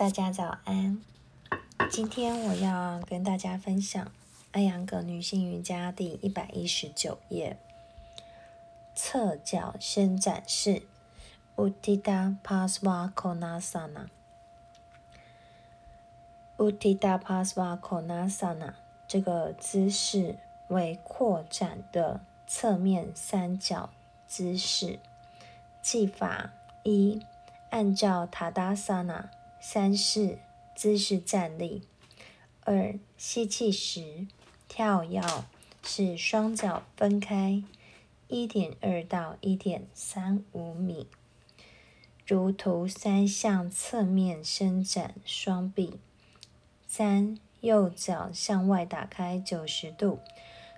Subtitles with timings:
[0.00, 0.98] 大家早安。
[1.90, 4.02] 今天我要跟大家分享
[4.50, 7.58] 《艾扬格女性瑜伽》第一百一十九页，
[8.94, 10.84] 侧脚伸展式
[11.54, 14.06] （Uttita Pasvakonasana）。
[16.56, 18.72] Uttita Pasvakonasana
[19.06, 20.38] 这个姿势
[20.68, 23.90] 为扩展的侧面三角
[24.26, 24.98] 姿势。
[25.82, 26.52] 技法
[26.84, 27.20] 一。
[27.68, 29.30] 按照塔达萨那
[29.60, 30.38] 三式
[30.74, 31.82] 姿势站立。
[32.64, 34.26] 二、吸气时
[34.68, 35.22] 跳跃
[35.82, 37.62] 使双脚分开
[38.28, 41.06] 一点二到一点三五米，
[42.26, 45.98] 如图三向侧面伸展双臂。
[46.86, 50.20] 三、右脚向外打开九十度，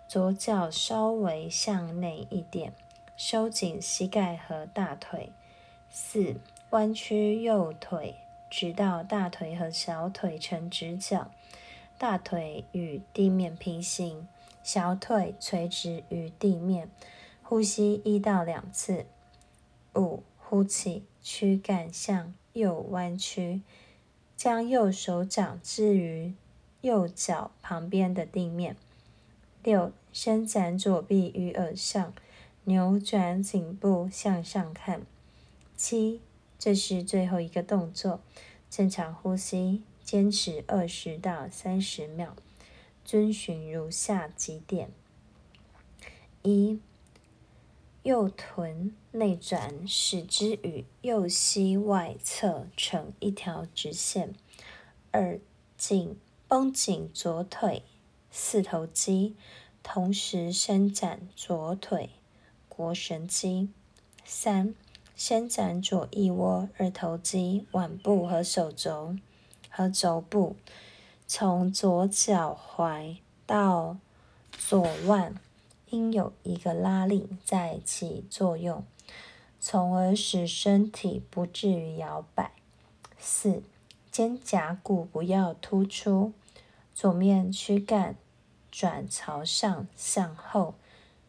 [0.09, 2.75] 左脚稍微向内一点，
[3.17, 5.31] 收紧膝盖和大腿。
[5.91, 6.37] 四。
[6.71, 8.15] 弯曲右腿，
[8.53, 11.31] 直到大腿和小腿成直角，
[11.97, 14.29] 大腿与地面平行，
[14.63, 16.91] 小腿垂直于地面。
[17.43, 19.07] 呼吸一到两次。
[19.95, 23.63] 五，呼气，躯干向右弯曲，
[24.37, 26.35] 将右手掌置于
[26.83, 28.77] 右脚旁边的地面。
[29.63, 32.13] 六，伸展左臂于耳上，
[32.65, 35.07] 扭转颈部向上看。
[35.75, 36.21] 七。
[36.65, 38.21] 这是最后一个动作，
[38.71, 42.37] 正常呼吸，坚持二十到三十秒，
[43.05, 44.93] 遵循如下几点：
[46.43, 46.79] 一、
[48.05, 54.29] 右臀内转，使之与右膝外侧成一条直线；
[55.11, 55.41] 二、
[55.77, 57.83] 紧绷紧左腿
[58.31, 59.35] 四头肌，
[59.83, 62.11] 同时伸展左腿
[62.71, 63.67] 腘绳肌；
[64.25, 64.77] 三。
[65.25, 69.15] 伸展左腋窝、二头肌、腕部和手肘
[69.71, 70.57] 和肘部，
[71.29, 73.99] 从左脚踝到
[74.51, 75.37] 左腕，
[75.91, 78.85] 应有一个拉力在起作用，
[79.61, 82.51] 从而使身体不至于摇摆。
[83.17, 83.63] 四、
[84.11, 86.33] 肩胛骨不要突出，
[86.93, 88.17] 左面躯干
[88.73, 90.75] 转朝上向后，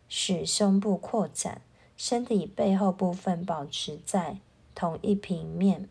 [0.09, 1.61] 使胸部扩展。
[2.05, 4.39] 身体背后部分保持在
[4.75, 5.87] 同一平面。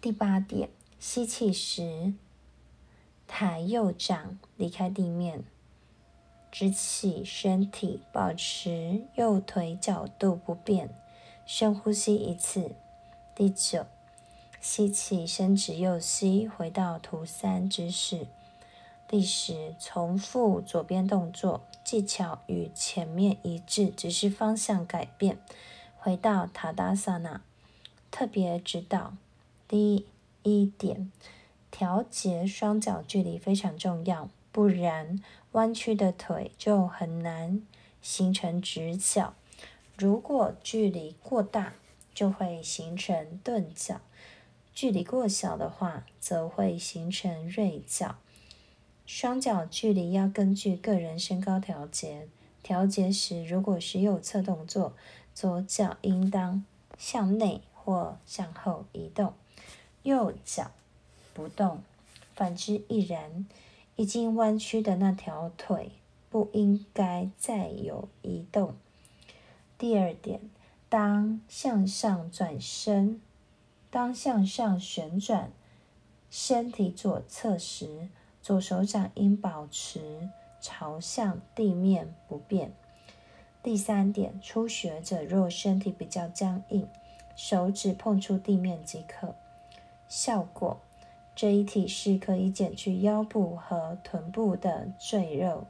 [0.00, 0.68] 第八点，
[0.98, 2.12] 吸气时，
[3.28, 5.44] 抬右掌离开地面，
[6.50, 10.92] 直起身体，保持右腿角度不变。
[11.46, 12.74] 深呼吸一次。
[13.36, 13.86] 第九，
[14.60, 18.26] 吸气，伸直右膝，回到图三姿势。
[19.12, 25.36] 第十，重复左边动作，技巧与前面一致，只是方向改变。
[25.98, 27.42] 回到塔达萨那，
[28.10, 29.12] 特别指导：
[29.68, 30.06] 第
[30.42, 31.12] 一点，
[31.70, 37.60] 调节双脚距离非常重要，不然弯曲的腿就很难
[38.00, 39.34] 形成直角。
[39.98, 41.74] 如果距离过大，
[42.14, 43.96] 就会形成钝角；
[44.72, 48.16] 距离过小的话，则会形成锐角。
[49.06, 52.28] 双脚距离要根据个人身高调节。
[52.62, 54.94] 调节时，如果是右侧动作，
[55.34, 56.64] 左脚应当
[56.96, 59.34] 向内或向后移动，
[60.04, 60.70] 右脚
[61.34, 61.78] 不动；
[62.34, 63.46] 反之亦然。
[63.96, 65.92] 已经弯曲的那条腿
[66.30, 68.74] 不应该再有移动。
[69.76, 70.40] 第二点，
[70.88, 73.20] 当向上转身，
[73.90, 75.52] 当向上旋转
[76.30, 78.08] 身体左侧时，
[78.42, 80.28] 左手掌应保持
[80.60, 82.72] 朝向地面不变。
[83.62, 86.88] 第三点，初学者若身体比较僵硬，
[87.36, 89.36] 手指碰触地面即可。
[90.08, 90.80] 效果：
[91.36, 95.64] 这一体式可以减去腰部和臀部的赘肉，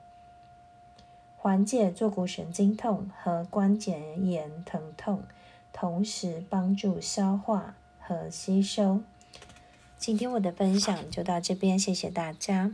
[1.36, 5.22] 缓解坐骨神经痛和关节炎疼痛，
[5.74, 9.02] 同时帮助消化和吸收。
[10.02, 12.72] 今天我的分享就到这边，谢谢大家。